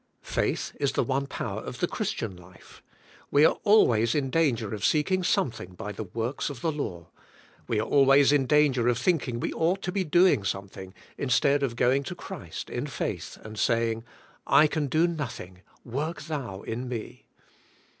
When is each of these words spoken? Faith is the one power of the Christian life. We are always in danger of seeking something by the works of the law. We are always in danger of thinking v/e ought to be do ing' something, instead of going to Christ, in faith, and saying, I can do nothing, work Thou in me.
Faith 0.23 0.75
is 0.79 0.93
the 0.93 1.03
one 1.03 1.27
power 1.27 1.61
of 1.61 1.77
the 1.79 1.87
Christian 1.87 2.35
life. 2.35 2.81
We 3.29 3.45
are 3.45 3.59
always 3.63 4.15
in 4.15 4.31
danger 4.31 4.73
of 4.73 4.83
seeking 4.83 5.21
something 5.23 5.75
by 5.75 5.91
the 5.91 6.05
works 6.05 6.49
of 6.49 6.61
the 6.61 6.71
law. 6.71 7.11
We 7.67 7.79
are 7.79 7.87
always 7.87 8.31
in 8.31 8.47
danger 8.47 8.87
of 8.87 8.97
thinking 8.97 9.39
v/e 9.39 9.53
ought 9.53 9.83
to 9.83 9.91
be 9.91 10.03
do 10.03 10.25
ing' 10.25 10.43
something, 10.43 10.95
instead 11.19 11.61
of 11.61 11.75
going 11.75 12.01
to 12.05 12.15
Christ, 12.15 12.67
in 12.71 12.87
faith, 12.87 13.37
and 13.43 13.59
saying, 13.59 14.03
I 14.47 14.65
can 14.65 14.87
do 14.87 15.05
nothing, 15.05 15.61
work 15.85 16.23
Thou 16.23 16.63
in 16.63 16.89
me. 16.89 17.27